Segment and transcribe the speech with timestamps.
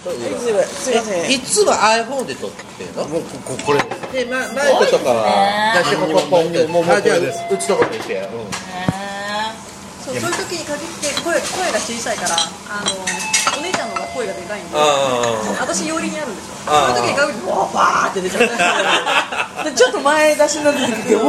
[0.00, 1.30] すいません。
[1.30, 3.04] いつも iPhone で撮ってんの？
[3.08, 3.78] もうこここれ。
[4.12, 7.44] で、ま、マイクとかは出してここポンってもうもうこれです。
[7.52, 8.24] うちとこにして、
[10.00, 12.34] そうそういう時に限って声声が小さいから
[12.72, 12.96] あの
[13.60, 16.56] お姉ちゃんの方が声がでかいんであ私寄りにあるんですよ。
[16.64, 16.96] そあー。
[16.96, 18.48] の時に限ってバーって出ちゃう。
[19.68, 21.22] でちょっと前出しになってきてちょっ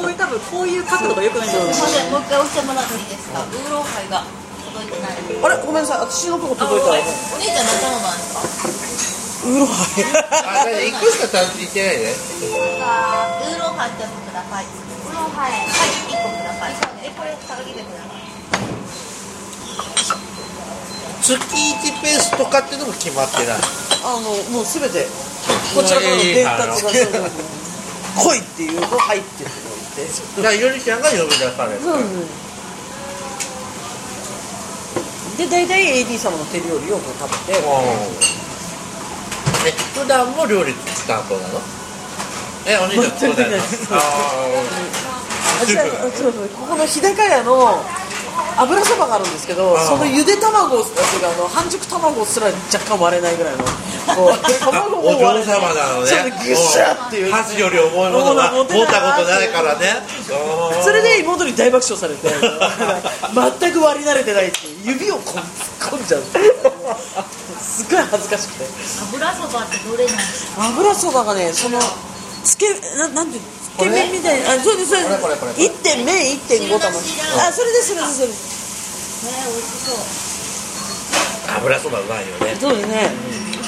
[0.00, 1.74] こういう多分こういう角度が良くないんですよ。
[1.74, 2.10] すいません。
[2.10, 3.44] もう一回押してもらっていいですか？
[3.44, 4.24] ウーロンハイが
[5.42, 6.00] あれごめんなさい。
[6.00, 6.88] 私のとこ届いた。
[6.88, 9.48] らお姉ちゃん何頼んだんですか。
[9.48, 9.72] ウーロンハ
[10.28, 12.10] あだからいくしか食べていってないね。
[12.10, 14.64] ウーロンハイ一つください。
[14.64, 15.70] ウーロンハイはい
[16.08, 16.74] 一個ください。
[17.04, 18.18] えこれ高木でください
[21.22, 23.58] 月1ペースとかっていうのも決まってない。
[24.04, 25.06] あのもうすべて
[25.74, 26.90] こちらからの伝達が
[28.16, 29.52] 来いっていうと入ってって
[29.96, 32.04] 言ってだからゆりちゃんが呼び出されるそうで
[35.46, 37.60] 大体 AD 様の手料理をこう食べて。
[39.66, 40.72] え普段も料理
[41.06, 41.60] 担当なの？
[42.66, 43.62] えお兄ちゃんそうだよなあ
[45.60, 45.84] 私は
[46.14, 46.48] そうそう。
[46.48, 47.82] ここの日高屋の
[48.56, 53.64] 油そばがあるんですけどそのゆで卵っていうかあの半熟卵すら若干割れないぐらいの
[54.14, 56.06] こう 卵おも割れ嬢様なのね。
[56.08, 57.32] そうギュシャっていう。
[57.32, 58.78] 箸より重いものが持ったこ
[59.22, 60.06] とないからね。
[60.82, 62.28] それで妹に大爆笑されて。
[63.60, 66.22] 全く割り慣れてないって指をこう突っ込んじゃう。
[66.22, 68.64] すっごい恥ずかしくて。
[69.14, 71.78] 油そばってどれなんですか油そばがねその
[72.44, 72.66] つけ
[72.96, 74.52] ななんてつけ麺みたいな。
[74.52, 75.22] あそうですそうです。
[75.22, 77.00] これこれこれ一点麺一点五玉あ
[77.52, 79.24] それですそれですそれです。
[79.26, 79.96] ね美味しそう。
[81.58, 83.10] 油そばうまいよねそうですね。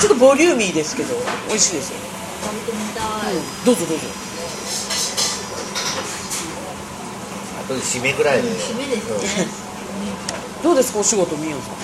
[0.00, 1.14] ちょっとボリューミーですけど
[1.48, 1.98] 美味しいですよ、
[2.42, 3.00] 食べてみた
[3.30, 3.34] い、
[3.66, 4.04] どうぞどうぞ。
[7.60, 8.48] あとで締めぐらいで。
[8.48, 9.46] 締めですね、
[10.62, 11.76] どうですかお仕事みよさん？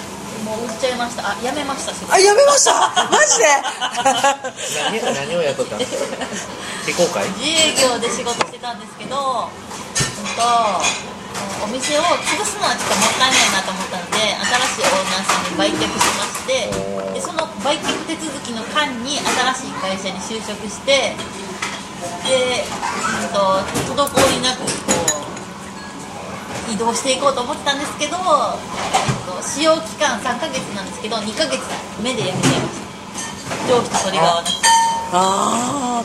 [0.45, 1.33] もう売っちゃいました。
[1.33, 2.93] あやめましたあやめました？
[3.11, 3.47] マジで？
[5.03, 7.25] 何何をやっとったの非公開？
[7.41, 10.43] 自営業で仕事してたんですけど、うんと、
[11.65, 16.71] お店を潰すのはちょっともったいないなと思ったので新しいオーナーさんに売却しまして
[17.15, 21.17] でその売却手続きの間に新しい会社に就職して
[22.29, 23.65] で、うんと、
[23.97, 23.99] 滞
[24.37, 24.96] りなくこう
[26.73, 28.23] 移動していこうと思ってたんですけど、えっ
[29.27, 31.61] と、使用期間3ヶ月なんですけど2ヶ月
[32.03, 33.69] 目で辞めちゃいました。
[33.69, 34.53] 上司と合わなくて。
[35.13, 36.05] ああ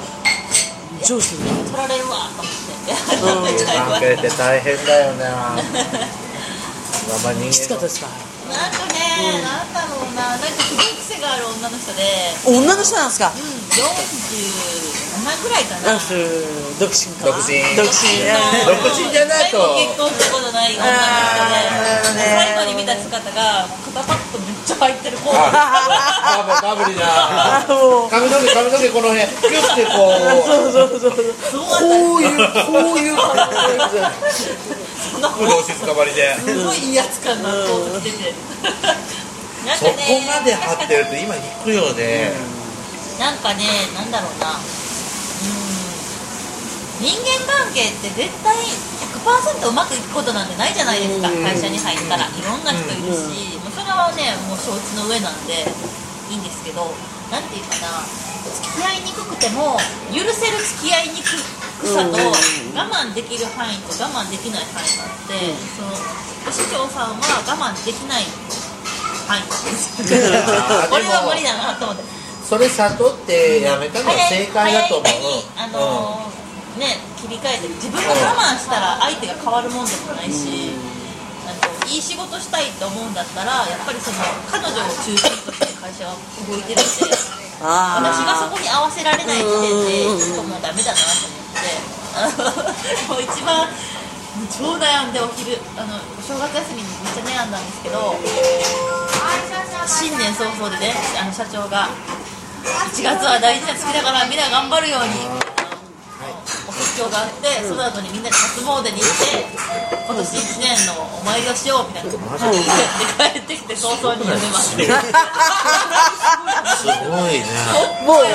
[1.04, 2.54] 上司に取られるわと思っ
[2.86, 2.92] て。
[2.92, 8.08] うん関係って大変だよね まあまあ人間きつかったですか？
[8.52, 13.32] なんかね、なんだろうな、なんかすごい癖がある女の人で、女の人なんですか？
[13.34, 15.98] うん、47半ぐらいかな。
[16.80, 17.62] 独身か独身。
[17.78, 18.26] 独身。
[18.66, 19.58] 独身じゃないと。
[19.58, 20.92] 最後結婚したことない女の
[22.02, 25.30] 人で最後に見た姿が肩パッドめっちゃ入ってる子。
[25.34, 25.38] あ
[26.62, 27.06] バブバブリな
[27.62, 28.10] あもう。
[28.10, 32.38] 髪の毛髪の毛この辺キュッてこうそうそうそうこういう。
[32.66, 33.30] こういう感
[35.12, 37.58] そんな不動静かばりですごいいいやつ感がこ
[37.98, 38.34] う出て。
[39.78, 39.92] そこ
[40.26, 42.34] まで張ってると今引くよね。
[43.20, 44.52] なんかねなんだろうな。
[44.52, 44.81] うん
[47.02, 48.54] 人間関係って絶対
[49.66, 51.30] 100%うまくいくことなんてないじゃないですか。
[51.30, 51.44] うん。
[51.44, 52.30] 会社に入ったら。
[52.30, 55.66] いろんな人いるし、もうそれはねもう承知の上なんで
[56.30, 56.86] いいんですけど
[57.34, 58.06] なんていうかな
[58.46, 59.78] 付き合いにくくても
[60.14, 61.28] 許せる付き合いにく
[61.90, 65.94] さと我慢できる範囲と我慢できない範囲があって、その
[66.48, 68.24] お師匠さんは我慢できない
[69.28, 69.44] 範囲。
[70.06, 72.04] ですは無理だなと思って。
[72.48, 75.10] それ悟ってやめたのは正解だと思う。
[75.58, 76.32] あの
[77.22, 80.74] 切り替えて自分が我慢したら相手が変わるもんでもないし、
[81.46, 84.18] あのいい仕事したいと思うんだったらやっぱりその
[84.50, 86.18] 彼女を中心として会社は
[86.50, 86.92] 動いてるんで
[87.62, 90.20] あ私がそこに合わせられない時点でうん。
[90.20, 92.02] ちょっともうダメだなと思って。
[93.08, 93.70] もう一番
[94.50, 98.16] 超悩んでお昼あのお正月休みにめっちゃ悩んだんですけど
[99.86, 101.90] 新年早々でねあの社長が
[102.92, 105.51] 1月は大事な月だからみんな頑張るように
[106.92, 109.48] お説教があってその後にみんなで初詣に行って
[110.04, 112.12] 今年1年のお参りをしようみたいな。
[112.12, 115.00] で帰ってきて早々に辞めました
[116.76, 116.92] すご
[117.32, 117.48] いね。
[118.04, 118.28] もう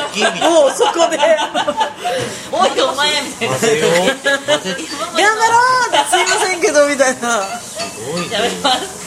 [0.64, 1.20] もうそこで。
[2.50, 3.58] おいお前みたいな。
[3.58, 3.68] 頑
[4.00, 7.44] 張ろうってすいませんけどみたいな。
[7.60, 7.76] す
[8.10, 9.04] ごいやめねます。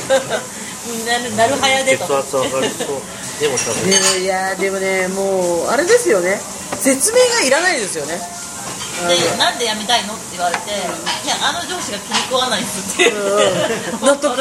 [1.06, 2.88] なるなるはやで血と圧上がりそう。
[3.40, 6.40] でもさでもいやでもねもうあれですよね。
[6.78, 8.20] 説明がいらないですよね
[9.08, 13.12] でなんで辞めたいのって言われていやあの上司が気に食わないですって。
[13.12, 14.04] うん。
[14.04, 14.36] 納得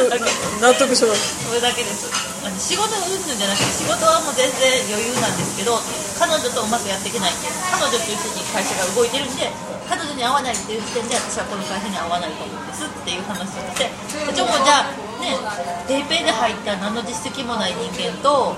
[0.60, 1.46] 納得します。
[1.46, 2.38] それだけです。
[2.58, 5.78] 仕事うんぬんじゃなくて仕事はもう全然余裕なんですけど
[6.18, 9.46] 彼女とうまくやっていけないんで彼女と一緒に会社が動いてるんで
[9.86, 13.90] 彼女に合わないっていう時点で私はこの会社に合わないと思うんですっていう話をして
[14.26, 15.38] 社長もじゃあね
[15.86, 18.56] ペイペイで入った何の実績もない人間と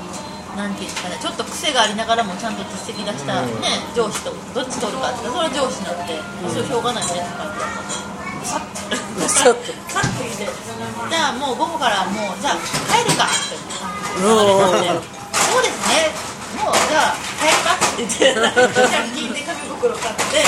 [0.56, 3.48] なんていうんですかねちょっと癖がありながらもちゃんと実績出した、ね
[3.94, 8.10] 上司とどっち取るかってそれは上司なんで、それはしょうがないねって感じだった
[8.48, 9.72] さっと。
[9.88, 10.46] さっと言って。
[10.46, 12.58] じゃあもう午後からもうじゃあ
[12.90, 15.02] 帰るかってうん
[15.32, 16.10] そうですね。
[16.58, 18.50] もうじゃあ帰りますって言って
[18.90, 20.42] 100均で紙袋買って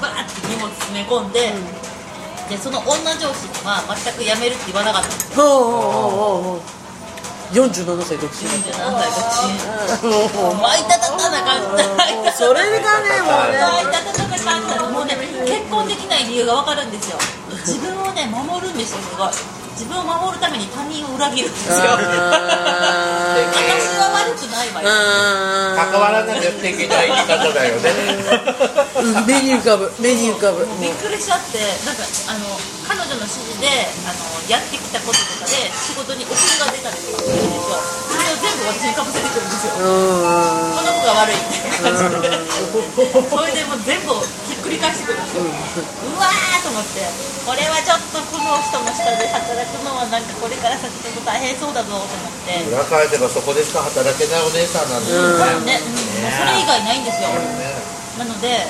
[0.00, 1.52] バーって荷物詰め込んで、
[2.48, 5.08] でその女上司には全く辞めるって言わなかった。
[5.08, 6.60] んですほ
[7.52, 8.46] 47歳独身。
[8.46, 9.26] 47歳独
[10.02, 10.10] 身。
[10.10, 11.60] もうもういたたたな感
[12.32, 13.58] それがねもうね。
[13.82, 15.16] いたたたな感じもうね
[15.46, 17.18] 結婚できない理由が分かるんですよ
[17.66, 19.32] 自分をね守るんですよすごい
[19.80, 21.96] 自分を守るために他人を裏切るんですよ。
[21.96, 24.92] あ私は悪くないわよ。
[25.88, 27.88] 関わらなきゃ的な生き方だよね。
[29.00, 30.68] うん目に浮かぶ目に浮かぶ。
[30.76, 31.56] びっくりしちゃって
[31.88, 34.20] なんかあの彼女の指示であの
[34.52, 37.80] やってきたこととかで仕事に遅れが出たりとかするんですよ。
[38.04, 39.80] それを全部私にかぶせてくるんですよ。
[39.80, 41.72] うんこの子が悪いって。
[41.80, 42.36] 感じで
[43.32, 44.12] それでもう全部
[44.60, 45.24] ひっくり返してくる。
[45.24, 47.00] んですようわーと思って。
[47.48, 52.60] これはちょっとこの人の下で働くのはなんかこれから先ちょっと大変そうだぞと思って。
[52.68, 55.24] 裏返せばそこでしか働けないお姉さんなんですよ
[55.64, 55.80] ね。
[55.80, 57.32] ね、うん、もうそれ以外ないんですよ。
[57.32, 57.80] ね。
[58.20, 58.68] なので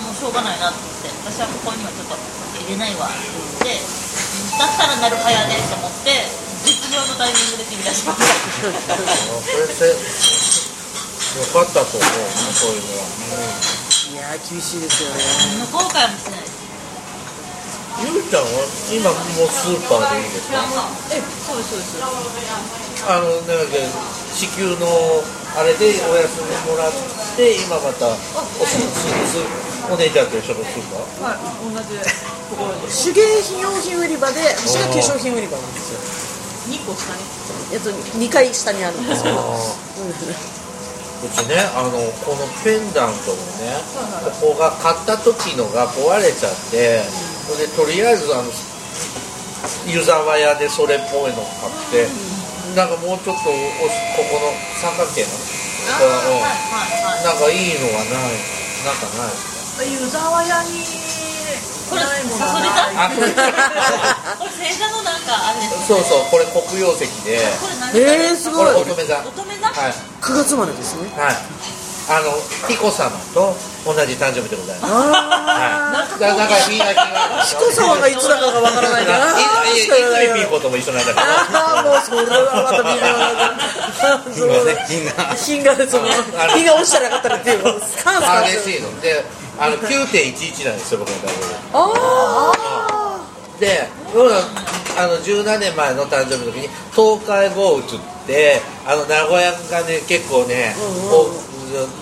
[0.00, 1.12] もうしょうがないなと思って。
[1.28, 3.12] 私はここにはちょっと入れないわっ
[3.60, 4.06] て言って。
[4.56, 6.24] だったらなるはやでと思って
[6.64, 8.24] 絶妙のタイミングで切り出しまし
[8.88, 9.84] たあそれって
[11.36, 12.08] よかったと思う
[12.56, 13.75] そういうのは
[14.12, 15.18] いやー厳しいですよね。
[15.72, 16.56] 後悔もしないです
[17.96, 18.48] ゆうちゃんは
[18.92, 19.16] 今も
[19.48, 20.60] うスーパーでいいですか？
[21.10, 23.08] えそうですそうです。
[23.08, 23.72] あのなんか
[24.36, 24.84] 支給の
[25.56, 26.92] あれでお休みもらっ
[27.36, 28.16] て今またお
[28.68, 29.40] すすす
[29.88, 31.32] お姉ちゃんと一緒のスーパー？
[31.32, 31.96] はい同じ
[32.52, 36.76] ところで手芸品用品売り場で私が化粧品売り場なんですよ。
[36.76, 37.22] 2個下に
[37.72, 39.32] えっと2階下にあるんですよ
[41.24, 41.90] うちねあの
[42.24, 43.72] このペンダントもね
[44.40, 47.00] ここが買った時のが壊れちゃって
[47.48, 48.44] それでとりあえずあの
[49.86, 51.42] 湯沢屋でそれっぽいの
[51.90, 52.06] 買って
[52.76, 53.58] なんかもうちょっとおこ
[54.28, 55.28] この三角形の？
[55.86, 58.36] なんかいいのはない
[58.84, 59.24] なんかな
[59.84, 59.92] い？
[59.92, 60.84] 湯沢屋に
[61.88, 62.74] これないものサソリ座
[63.14, 63.30] これ。
[64.50, 65.60] 星座のなんかあれ。
[65.60, 67.38] ですそうそうこれ黒曜石で。
[67.62, 68.74] これ何えー、すこごい。
[68.74, 69.92] れ乙女座乙女座はい。
[70.24, 71.08] 9月までですね。
[71.12, 71.36] はい。
[72.08, 72.30] あの
[72.70, 73.50] ピコ様と
[73.82, 74.94] 同じ誕生日でございます。
[74.94, 76.20] あはい。
[76.20, 79.34] だだからみんな気があ人様がいつだかがわからないから。
[79.68, 79.88] いいいいいい
[80.34, 82.94] ピーポーとも一緒なんだけどああもうそれはまた微
[84.40, 84.78] 妙な
[85.36, 87.64] 品がね品が品が落ちたらよかったらっていう。
[87.64, 89.00] のスカンスカンあ嬉しいの。
[89.00, 89.24] で
[89.58, 93.20] あの9.11なんですよ僕の誕生日あ
[93.58, 94.36] で僕の
[94.96, 98.15] あの17年前の誕生日の時に東海豪雨って
[98.86, 100.74] あの名古屋がね結構ね、
[101.10, 101.56] こう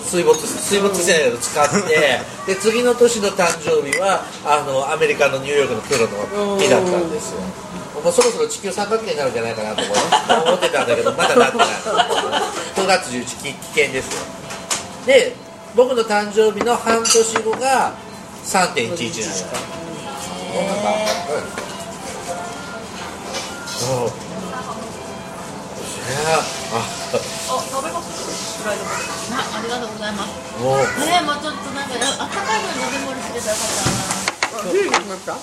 [0.05, 2.19] 水没水没してないけど使って
[2.53, 7.39] で次の年の誕生日はあのアメリカのニューヨークのプロの日だったんですよ。
[8.03, 9.97] もうそろそろ地球三角形になるんじゃないかなと思う
[10.49, 11.67] 思ってたんだけどまだなってない。
[12.77, 14.21] 9月11日危険ですよ。
[15.07, 15.33] で
[15.75, 17.93] 僕の誕生日の半年後が
[18.45, 18.95] 3.11なん。
[18.97, 19.47] ですよ
[23.79, 24.24] そう。
[26.05, 26.45] あ、
[27.09, 27.17] 食
[27.81, 30.29] べますフライドポテトあありがとうございます
[30.61, 35.41] もうねもうちょっとなんかあったかいのに飲み盛りしてたらよかったなあビールになったも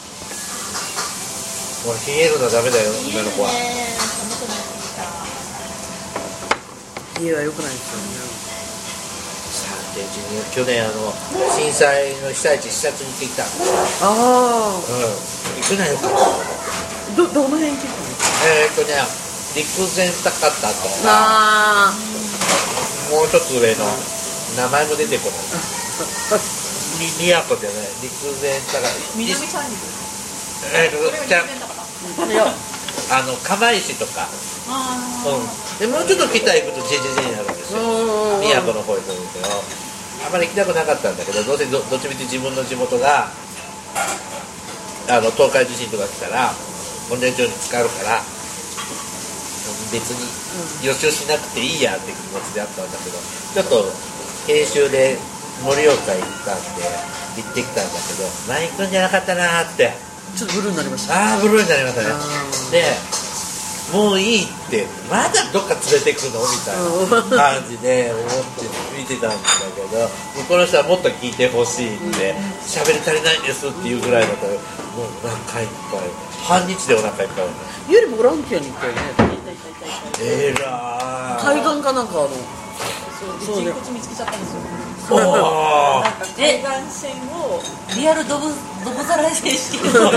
[1.90, 3.50] う冷えるのはダメだよ、女の子は。
[3.50, 5.02] 寒くなってきた
[7.26, 8.22] 家は良くないですよね
[9.92, 11.12] 3.1去年あの
[11.52, 13.42] 震災の被災地視察に行ってきた。
[13.42, 13.46] あ
[14.06, 14.80] あうん。
[15.60, 16.16] 行くなよかった。
[17.16, 17.90] どどの辺聞くの
[18.46, 18.94] えーっとね、
[19.54, 19.64] 陸
[19.96, 21.92] 前高田とあ
[23.10, 23.84] もう一つ上の
[24.56, 25.40] 名前も出てこない。
[27.00, 28.88] に宮古じゃない、陸前高田。
[29.16, 29.76] 南三陸
[30.74, 31.44] えーっとじゃ
[33.10, 34.28] あの釜石とか。
[34.68, 35.78] あうん。
[35.78, 37.78] でもうちょっと北行くと JJJ になるんですよ。
[38.40, 39.64] 宮古の方に行くんですけど
[40.26, 43.28] あまり行きたくなかったんだけどどうせどどっちみち自分の地元が
[45.08, 46.52] あの東海地震とか来たら
[47.10, 48.22] 温泉町に使うから
[49.92, 50.24] 別に
[50.86, 53.84] 予習しなくていいやって気持ちであったんだけどちょっと
[54.46, 55.18] 研修で
[55.62, 56.82] 盛岡行ったんで
[57.36, 59.92] 行ってきたんだけど前行くんじゃなかったなーって。
[60.32, 61.12] ちょっとブルーになりました。
[61.12, 62.08] ああブルーになりましたね。
[62.72, 62.88] で
[63.92, 66.80] もういいってまだどっか連れてくのみたい
[67.28, 68.24] な感じで思っ
[68.56, 68.64] て
[68.96, 69.36] 見てたんだ
[69.76, 70.08] けど
[70.40, 72.32] 向こうの人はもっと聞いてほしいって
[72.64, 74.56] 喋り足りないんですっていうぐらいだともう
[75.20, 76.08] お腹いっぱい。
[76.48, 77.46] 半日でお腹いっぱい
[77.90, 78.98] ゆりもボランティアに行ったよね
[80.22, 82.28] えらー海岸かなんかあの。
[83.44, 87.62] そうね人骨見つけちゃったんですよなんか海岸線を
[87.94, 88.46] リアルドブ
[88.84, 90.10] ドブザライ選手権本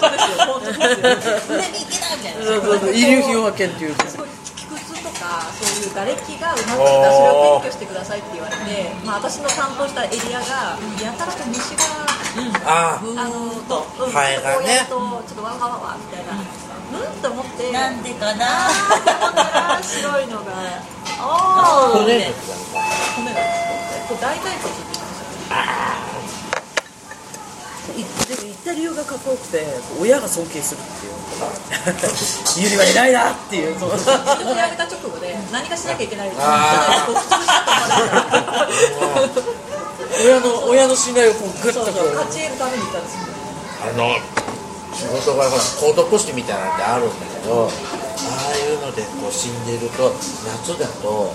[0.00, 2.78] 当ですよ本当ですよ上に行けないみたいなそうそう。
[2.80, 3.94] そう遺留品発見っていう。
[4.08, 5.90] すごい木くずとかそういう。
[5.92, 11.84] 瓦礫が埋まってたそれを撤去してくださいって言われて、まあ、私の担当したエリアがやたらと虫が
[12.64, 14.96] あーあのと、うん、ハエがねこうやると
[15.28, 16.61] ちょっとわわわわみたいなうん
[17.22, 17.72] と思って。
[17.72, 18.68] なんでかな。
[19.80, 20.52] 白いのが。
[21.24, 22.32] ああ骨ね
[23.16, 23.32] 骨
[24.20, 24.82] 大腿骨って
[28.34, 29.14] でも行った理由がか？
[29.14, 29.64] っこよくて
[30.00, 31.06] 親が尊敬するって
[32.60, 34.16] いうゆりは偉いなっていうそう自分
[34.56, 35.76] で辞めた直後で何か？
[35.76, 36.30] しなきゃいけない
[40.24, 43.22] 親の親の信頼をこうグッとこう勝ち得るために行ったんですよ
[43.84, 44.16] あの
[45.02, 50.14] 仕事がほらコートポストみたいなのってあるんだけどああいうのでこう死んでると
[50.46, 51.34] 夏だとも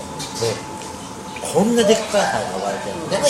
[1.52, 3.20] こんなでっかいハエが湧いてるのね、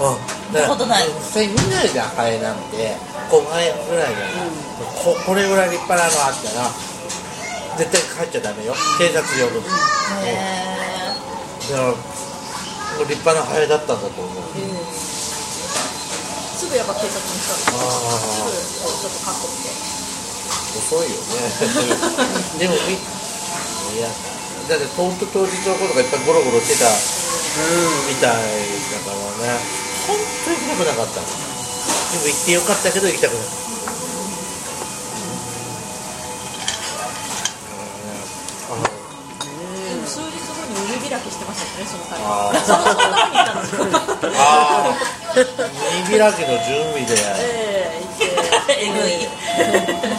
[0.00, 1.08] うん、見たことない。
[1.20, 2.96] それ見ないじゃんハエなんて
[3.30, 4.50] 5万円ぐらいじゃない、
[5.04, 6.68] ここれぐらい立派なのあったら
[7.78, 8.74] 絶対帰っちゃダメよ。
[8.98, 9.62] 警察呼ぶへ
[11.70, 11.94] だからも
[13.00, 14.42] う立派なハエだったんだと思う。
[14.92, 15.11] す
[16.72, 19.68] ぐやっぱ警察にしたんですぐちょっとカッて。
[20.72, 21.52] 遅いよね。
[22.58, 24.00] でもみい。
[24.00, 24.08] や。
[24.68, 26.88] だって当当日のことがいっぱいゴロゴロしてた。
[28.08, 29.60] みたいだからね。
[30.08, 31.20] 本当に行きたくなかった。
[31.20, 33.62] でも行ってよかったけど行きたくなかった
[40.06, 42.60] 数日後に海開きしてましたよねその会あー。
[42.60, 43.80] そのそのために行ったんですよ
[45.32, 45.48] あー
[46.08, 48.76] 海開きの準備でええ行って。
[48.84, 49.26] えぐい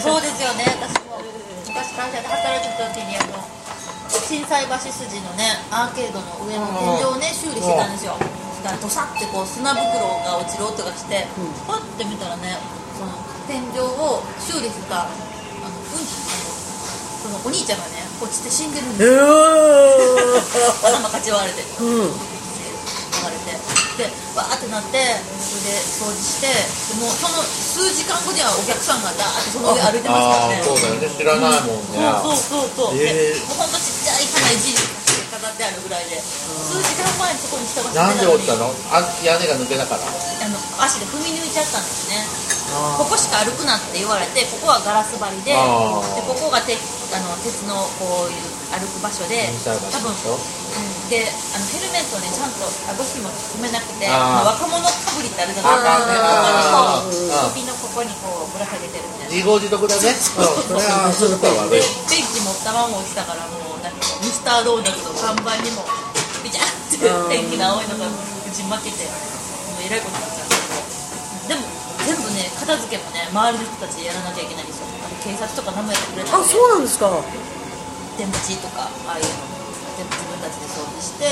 [0.02, 0.66] そうですよね。
[0.82, 1.22] 私も
[1.68, 3.38] 昔会社で働いてた時にあの
[4.10, 8.18] 心斎橋筋のねアーケードの上の天井をね修理してたんですよ。
[8.64, 11.28] だからドサってこう砂袋が落ちる音がして
[11.68, 12.58] パッて見たらね
[12.98, 13.12] その
[13.48, 16.06] 天井を修理してたあのうん
[17.24, 19.28] そのお兄ちゃんがね落ちて死んでるんですよ。
[20.88, 21.88] 頭かち割れてうん。
[22.08, 22.16] 流
[23.30, 25.00] れてでわーってなって
[25.40, 34.82] それで掃除してでもうその数時間後にはお客さんがダーってその上歩いてますからねそうだよね知らないもんね、そうそうそうそう、へーでもうほんとちっちゃい花いじり
[35.34, 42.26] 飾ってってあるぐらいで数時間前にそこに人がなんで住んでたのに落ちたのあ屋根が抜けたからあの足で踏み抜いちゃったんですね。
[42.63, 42.63] あ
[42.98, 45.58] ここしか歩くなって言われてここはガラス張りでで
[46.26, 46.74] ここがて
[47.14, 48.42] あの鉄のこういう
[48.74, 49.70] 歩く場所で多
[50.02, 51.06] 分うん。
[51.12, 57.46] であのヘルメットをねちゃんと顎ひも止めなくてまあ若者かぶりってあるじゃないですか。
[57.54, 59.38] ここにこう首のここにこうぶら下げてるみたいな。
[59.38, 60.02] 自業自得だね？
[60.02, 65.86] でいベンチ持ったまま落ちたからもうなんかミスタードーナツの看板にも
[66.42, 66.98] ビチャって
[67.30, 70.53] 天気の青いのが打ち負けてもうえらいことになっちゃう
[72.64, 74.88] 片付けもね周りの人たちでやらなきゃいけないんですよ。
[75.04, 76.48] あの警察とか何もやってくれないあんで。
[76.48, 77.12] そうなんですか。
[78.16, 79.44] 電池とかああいうの
[80.00, 81.28] 全部自分たちで掃除して。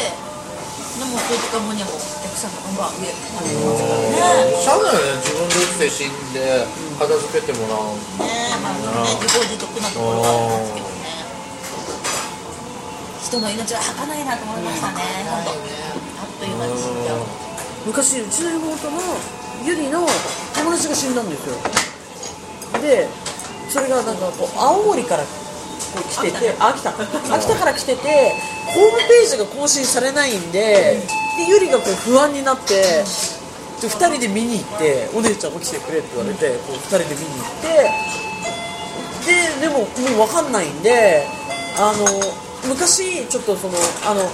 [0.91, 4.59] でも数時間後にはもうお客さんがバンバン上食べてますからね。
[4.59, 5.23] しゃあないよね。
[5.23, 6.67] 自分で打って死んで
[6.99, 8.59] 片付けてもらうね。
[8.59, 11.23] まあね自業自得なところがありますけどね。
[13.23, 14.99] 人の命は儚いなと思いましたね。
[15.31, 17.23] 本当あっという間に死んじゃう
[17.87, 18.99] 昔うちの妹の
[19.63, 20.07] ゆりの
[20.55, 21.55] 友達が死んだんですよ。
[22.81, 23.07] で
[23.69, 25.23] それがなんかこう青森から
[26.09, 26.89] 来てて秋田
[27.35, 28.33] 秋田から来てて
[28.67, 31.01] ホームページが更新されないんで
[31.37, 32.73] でゆりがこう不安になって
[33.81, 37.67] で2人で見に行ってお姉ちゃんも来てくれって言われてこう2人で見に行って
[39.25, 41.27] ででももう分かんないんで
[41.77, 42.05] あの
[42.67, 43.73] 昔ちょっとその
[44.05, 44.29] あのこ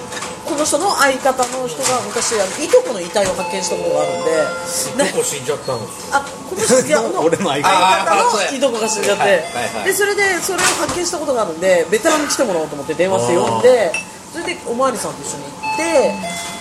[0.57, 4.97] の人の相方の人が昔あのいとこの遺体を発見したことがあるんで。
[4.97, 5.79] な結構死んじゃったの。
[6.11, 7.21] あこの人いやの？
[7.23, 8.15] 俺の相方。
[8.15, 9.43] のいとこが死んじゃって、はいはい
[9.75, 9.83] はい。
[9.85, 13.91] でそれでそれを発見したことがあるんでベテランに来てもらおうと思って電話して呼んで
[14.31, 16.15] それでおまわりさんと一緒に行って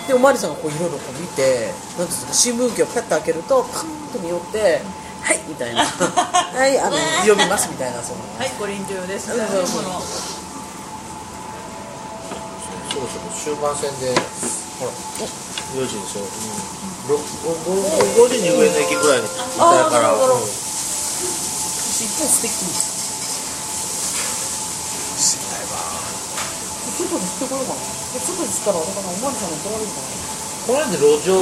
[0.08, 4.80] でおまわりさんがこういろいろこう見てなんていうんですか新聞記をパッと開けるとパッと見よって
[5.22, 8.20] 「はい」みたいな「はいあの呼びます」みたいなその。
[8.38, 10.35] はいご臨終です
[12.96, 14.08] そうそろそろ終盤戦で
[14.80, 14.92] ほら
[15.76, 17.20] 4時でしょ、うん、5,
[18.24, 20.08] 5時に上野駅ぐらいにいたから。
[20.16, 20.48] あーなるほどうん。
[20.48, 22.56] 一方素敵
[26.96, 27.84] 外で吸ってこようかな
[28.16, 29.52] 外で吸ったらあれかなおまわりさん。
[29.52, 30.08] に怒られるかな
[30.64, 31.36] この間路上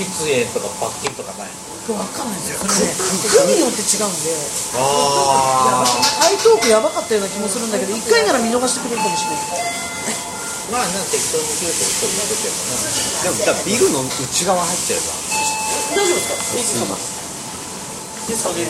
[0.00, 1.52] 喫煙とか罰金とかない
[1.84, 2.32] 分かん。
[2.32, 4.16] ないですよそれね区によって違うん。
[4.24, 4.32] で
[4.80, 5.84] あ
[6.24, 7.70] 台東区やばかったような気もするん。
[7.70, 9.44] だけど一回なら見逃してくれるかもしれない
[10.70, 10.92] まあなん。
[10.92, 12.86] か適当に切ると人に出てるかな
[13.26, 15.10] でもだビルの内側入っちゃえば
[15.96, 18.66] 大丈夫ですか AC 様ですかね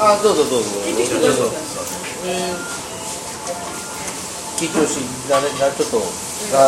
[0.00, 1.52] あどうぞどうぞどうぞ聞いてきて大丈夫
[2.26, 2.80] えー
[4.60, 5.00] 緊張し
[5.30, 5.96] なれなちょっと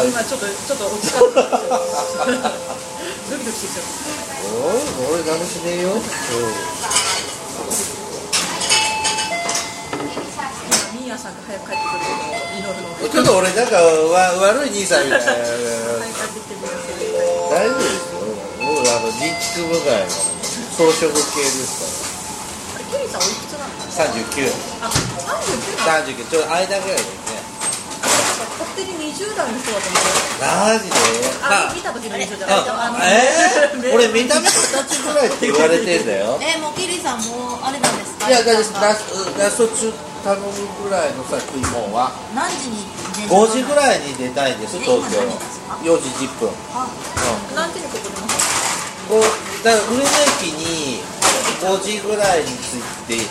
[0.08, 1.44] 今ちょっとちょっと落ち着か
[2.24, 2.40] ない
[3.28, 3.84] ドキドキしてきちゃう
[4.64, 6.00] おい俺何しねえよ、うん。
[11.46, 15.26] 早く帰ってくることを祈るのでちょっと俺なんかわ悪い兄さんみたいな。
[15.26, 16.54] 早く帰ってきて
[17.50, 18.22] 大丈夫ですよ。
[18.62, 24.48] 僕あの認知部外の装飾系ですあれケリーさんおいくつなのから39
[24.80, 27.42] あ、39なの39ちょっと間ぐらいですね。
[28.58, 29.98] 勝手に20代の人だと思
[30.40, 30.96] マジで？
[31.42, 32.48] あ、見た時の20代。
[32.48, 36.38] ああのえー、 俺見た目二つぐらいって言われてんだよ。
[36.42, 38.28] えー、もうケリーさんもうあれなんですか？
[38.28, 39.00] いや大丈夫時間がラス
[39.38, 40.46] ラスト中頼む
[40.84, 42.86] ぐらいのさ食い物は何時に
[43.18, 45.18] 電5時ぐいらいに出たいんです東京。
[45.82, 46.86] 4時10分あ
[47.56, 49.20] 何時にここでますこう
[49.64, 50.04] だから上野
[50.38, 51.02] 駅に
[51.58, 53.24] 5時ぐらいに着いて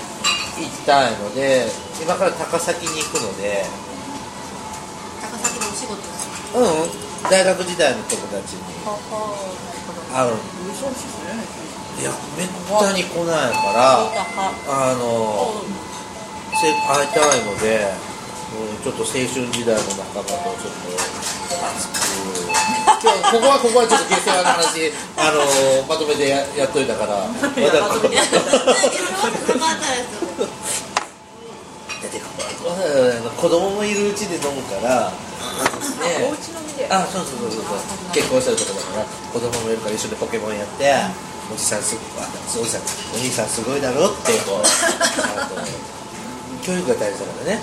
[0.59, 1.67] 行きたいので
[2.01, 3.63] 今から高崎に行くので。
[5.21, 6.59] 高崎でお仕事ですか？
[6.59, 6.91] うん
[7.29, 8.63] 大学時代の友達に。
[8.83, 10.01] ほほなるほど。
[10.11, 10.33] 会う。
[12.01, 14.01] いやめったに来ないから
[14.67, 15.05] あの
[15.85, 15.90] せ
[16.59, 17.87] 会いたいので、
[18.51, 20.91] うん、ちょっと青春時代の仲間とちょっと
[21.65, 22.01] 熱く。
[23.01, 25.41] 今日ここはここはちょっと下世話の話あの
[25.87, 27.25] まとめてややっといたから。
[27.25, 27.81] まだ
[33.37, 35.13] 子供もいるうちで飲むから、ね
[36.89, 37.63] あそうそうそうそう
[38.13, 40.91] 結婚したりとかだから子供もいるから一緒にポケモンやって、
[41.53, 42.27] おじさんすごいあ
[42.59, 42.81] おじさん
[43.13, 44.63] お兄さんすごいだろってこう
[46.61, 47.59] 教育が大事だからね。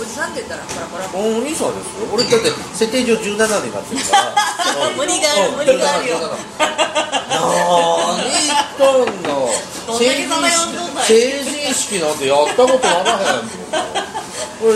[0.00, 2.06] おじさんって言ったらほらほらお兄さんですよ。
[2.12, 4.88] 俺だって設定上17になってるから。
[4.88, 5.56] う ん無理があるうん。
[5.56, 6.18] 無理があるよ。
[6.18, 7.48] 何
[8.30, 9.18] 言っとん
[11.04, 13.48] 成人式なんてやったことあらへんもん。
[14.60, 14.68] こ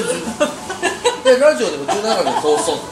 [1.24, 2.82] れでラジオでも17で放送って。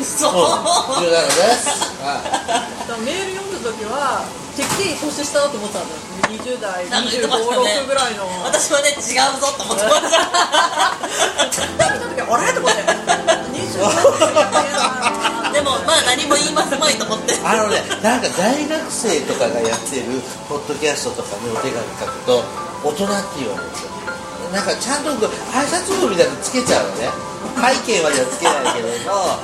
[0.00, 0.28] 嘘。
[0.28, 0.34] うん。
[0.34, 1.68] 17です。
[2.02, 4.24] はだからメール読んだ時は
[4.58, 6.02] てっきり年下だと思ってたんだよ
[6.34, 7.38] 20代2 5
[7.86, 8.26] 6ぐらいの。
[8.42, 10.98] 私はね違うぞと思ってました。
[10.98, 12.50] 見た時あれ？
[12.50, 12.82] と思って。
[13.54, 17.38] 23でもまあ何も言いますまいと思って。
[17.46, 20.18] あのねなんか大学生とかがやってる
[20.50, 22.42] ポッドキャストとかにお手紙書くと
[22.82, 23.94] 大人って言われるんですよ。
[24.50, 25.14] なんかちゃんと
[25.54, 27.06] 挨拶文みたいなつけちゃうのね。
[27.56, 29.38] 背景まではつけないけれど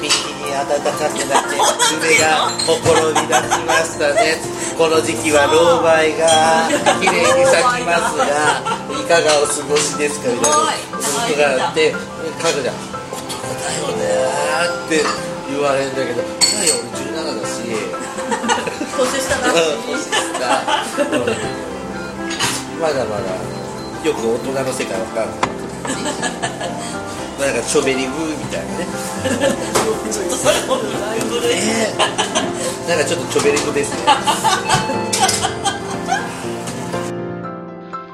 [0.00, 1.56] ピンキに暖かくなって
[1.98, 4.36] 梅がほころび出しましたね。
[4.78, 6.68] この時期は老梅が
[7.00, 8.58] 綺麗に咲きますが
[8.90, 10.50] いかがお過ごしですかみたい。
[10.50, 14.02] なことがあって書くじゃん大人だよね
[14.86, 15.04] って
[15.48, 16.24] 言われるんだけどい
[16.58, 17.62] やいや俺17だし。
[18.94, 21.30] 年下だしうん。
[22.80, 23.26] まだまだ
[24.04, 25.38] よく大人の世界わかんない
[27.38, 28.86] なんかチョベリブみたいなね。
[30.10, 31.92] ちょっとそれもライブで、え。
[32.86, 33.98] ー、なんかちょっとチョベリブですね。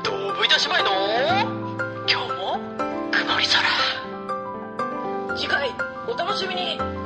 [0.02, 0.90] どぶいたしまいの？
[2.08, 2.58] 今日も
[3.12, 5.36] 曇り空。
[5.36, 5.70] 次回
[6.08, 6.99] お楽しみに。